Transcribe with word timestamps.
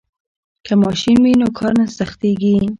که 0.65 0.73
ماشین 0.83 1.17
وي 1.23 1.33
نو 1.39 1.47
کار 1.57 1.73
نه 1.79 1.85
سختیږي. 1.97 2.55